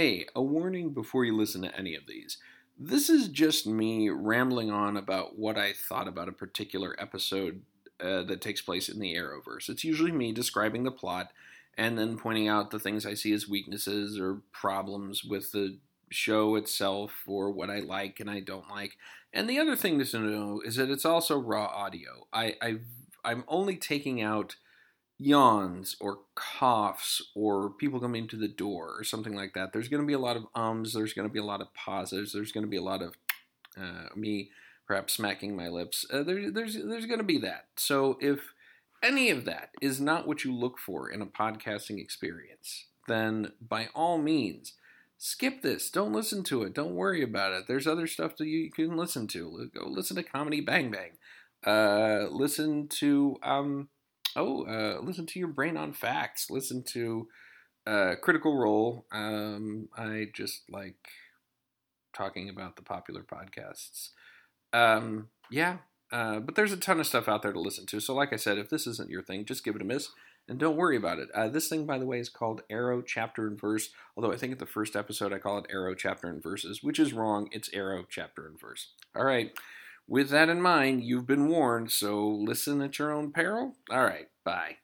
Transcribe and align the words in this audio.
Hey, 0.00 0.26
a 0.36 0.40
warning 0.40 0.90
before 0.90 1.24
you 1.24 1.36
listen 1.36 1.62
to 1.62 1.76
any 1.76 1.96
of 1.96 2.06
these. 2.06 2.38
This 2.78 3.10
is 3.10 3.26
just 3.26 3.66
me 3.66 4.10
rambling 4.10 4.70
on 4.70 4.96
about 4.96 5.36
what 5.36 5.58
I 5.58 5.72
thought 5.72 6.06
about 6.06 6.28
a 6.28 6.32
particular 6.32 6.94
episode 7.00 7.62
uh, 7.98 8.22
that 8.22 8.40
takes 8.40 8.62
place 8.62 8.88
in 8.88 9.00
the 9.00 9.16
Arrowverse. 9.16 9.68
It's 9.68 9.82
usually 9.82 10.12
me 10.12 10.30
describing 10.30 10.84
the 10.84 10.92
plot 10.92 11.32
and 11.76 11.98
then 11.98 12.16
pointing 12.16 12.46
out 12.46 12.70
the 12.70 12.78
things 12.78 13.04
I 13.04 13.14
see 13.14 13.32
as 13.32 13.48
weaknesses 13.48 14.20
or 14.20 14.42
problems 14.52 15.24
with 15.24 15.50
the 15.50 15.78
show 16.10 16.54
itself 16.54 17.24
or 17.26 17.50
what 17.50 17.68
I 17.68 17.80
like 17.80 18.20
and 18.20 18.30
I 18.30 18.38
don't 18.38 18.70
like. 18.70 18.92
And 19.32 19.50
the 19.50 19.58
other 19.58 19.74
thing 19.74 19.98
to 19.98 20.18
know 20.20 20.62
is 20.64 20.76
that 20.76 20.90
it's 20.90 21.04
also 21.04 21.36
raw 21.36 21.66
audio. 21.66 22.28
I, 22.32 22.54
i 22.62 22.76
I'm 23.24 23.42
only 23.48 23.74
taking 23.74 24.22
out 24.22 24.54
yawns 25.18 25.96
or 26.00 26.20
coughs 26.34 27.20
or 27.34 27.70
people 27.70 28.00
coming 28.00 28.28
to 28.28 28.36
the 28.36 28.48
door 28.48 28.94
or 28.96 29.04
something 29.04 29.34
like 29.34 29.52
that. 29.54 29.72
There's 29.72 29.88
going 29.88 30.02
to 30.02 30.06
be 30.06 30.12
a 30.12 30.18
lot 30.18 30.36
of 30.36 30.46
ums. 30.54 30.94
There's 30.94 31.12
going 31.12 31.28
to 31.28 31.32
be 31.32 31.40
a 31.40 31.44
lot 31.44 31.60
of 31.60 31.74
pauses. 31.74 32.32
There's 32.32 32.52
going 32.52 32.64
to 32.64 32.70
be 32.70 32.76
a 32.76 32.82
lot 32.82 33.02
of 33.02 33.16
uh, 33.76 34.08
me 34.14 34.50
perhaps 34.86 35.12
smacking 35.12 35.54
my 35.54 35.68
lips. 35.68 36.06
Uh, 36.10 36.22
there, 36.22 36.50
there's 36.50 36.74
there's 36.74 37.06
going 37.06 37.18
to 37.18 37.24
be 37.24 37.38
that. 37.38 37.66
So 37.76 38.16
if 38.20 38.54
any 39.02 39.30
of 39.30 39.44
that 39.44 39.70
is 39.82 40.00
not 40.00 40.26
what 40.26 40.44
you 40.44 40.54
look 40.54 40.78
for 40.78 41.10
in 41.10 41.20
a 41.20 41.26
podcasting 41.26 42.00
experience, 42.00 42.86
then 43.06 43.52
by 43.60 43.88
all 43.94 44.18
means 44.18 44.74
skip 45.18 45.62
this. 45.62 45.90
Don't 45.90 46.12
listen 46.12 46.44
to 46.44 46.62
it. 46.62 46.74
Don't 46.74 46.94
worry 46.94 47.22
about 47.22 47.52
it. 47.52 47.66
There's 47.66 47.86
other 47.86 48.06
stuff 48.06 48.36
that 48.36 48.46
you 48.46 48.70
can 48.70 48.96
listen 48.96 49.26
to. 49.28 49.70
Go 49.74 49.88
listen 49.88 50.16
to 50.16 50.22
Comedy 50.22 50.60
Bang 50.60 50.92
Bang. 50.92 51.12
Uh, 51.66 52.28
listen 52.30 52.86
to 52.86 53.36
um, 53.42 53.88
oh, 54.38 54.64
uh, 54.64 55.00
listen 55.02 55.26
to 55.26 55.38
your 55.38 55.48
brain 55.48 55.76
on 55.76 55.92
facts. 55.92 56.50
Listen 56.50 56.82
to 56.92 57.28
uh, 57.86 58.14
Critical 58.22 58.56
Role. 58.56 59.06
Um, 59.12 59.88
I 59.96 60.26
just 60.34 60.62
like 60.70 60.96
talking 62.14 62.48
about 62.48 62.76
the 62.76 62.82
popular 62.82 63.22
podcasts. 63.22 64.10
Um, 64.72 65.28
yeah, 65.50 65.78
uh, 66.12 66.40
but 66.40 66.54
there's 66.54 66.72
a 66.72 66.76
ton 66.76 67.00
of 67.00 67.06
stuff 67.06 67.28
out 67.28 67.42
there 67.42 67.52
to 67.52 67.60
listen 67.60 67.86
to. 67.86 68.00
So, 68.00 68.14
like 68.14 68.32
I 68.32 68.36
said, 68.36 68.58
if 68.58 68.70
this 68.70 68.86
isn't 68.86 69.10
your 69.10 69.22
thing, 69.22 69.44
just 69.44 69.64
give 69.64 69.76
it 69.76 69.82
a 69.82 69.84
miss 69.84 70.08
and 70.48 70.58
don't 70.58 70.76
worry 70.76 70.96
about 70.96 71.18
it. 71.18 71.28
Uh, 71.34 71.48
this 71.48 71.68
thing, 71.68 71.84
by 71.84 71.98
the 71.98 72.06
way, 72.06 72.18
is 72.18 72.30
called 72.30 72.62
Arrow 72.70 73.02
Chapter 73.02 73.46
and 73.46 73.60
Verse. 73.60 73.90
Although 74.16 74.32
I 74.32 74.36
think 74.36 74.52
at 74.52 74.58
the 74.58 74.66
first 74.66 74.96
episode 74.96 75.32
I 75.32 75.38
call 75.38 75.58
it 75.58 75.66
Arrow 75.70 75.94
Chapter 75.94 76.28
and 76.28 76.42
Verses, 76.42 76.82
which 76.82 76.98
is 76.98 77.12
wrong. 77.12 77.48
It's 77.52 77.70
Arrow 77.74 78.04
Chapter 78.08 78.46
and 78.46 78.58
Verse. 78.58 78.92
All 79.14 79.24
right. 79.24 79.52
With 80.08 80.30
that 80.30 80.48
in 80.48 80.60
mind, 80.60 81.04
you've 81.04 81.26
been 81.26 81.46
warned, 81.46 81.92
so 81.92 82.26
listen 82.28 82.80
at 82.82 82.98
your 82.98 83.12
own 83.12 83.30
peril. 83.30 83.76
All 83.90 84.02
right. 84.04 84.28
Bye. 84.44 84.78